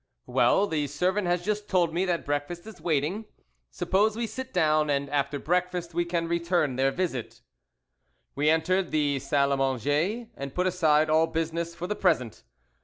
"Well, 0.25 0.73
your 0.73 0.87
servant 0.87 1.27
has 1.27 1.45
just 1.45 1.69
told 1.69 1.93
me 1.93 2.05
that 2.05 2.25
breakfast 2.25 2.65
is 2.65 2.81
waiting. 2.81 3.25
Suppose 3.69 4.15
we 4.15 4.25
sit 4.25 4.51
down, 4.51 4.89
and 4.89 5.07
after 5.11 5.37
breakfast 5.37 5.93
we 5.93 6.05
can 6.05 6.27
return 6.27 6.75
their 6.75 6.89
visit." 6.89 7.41
We 8.33 8.49
entered 8.49 8.89
the 8.89 9.19
salle 9.19 9.51
à 9.55 9.57
manger, 9.59 10.27
and 10.35 10.55
put 10.55 10.65
aside 10.65 11.11
all 11.11 11.27
business 11.27 11.75
for 11.75 11.85
the 11.85 11.95
present. 11.95 12.41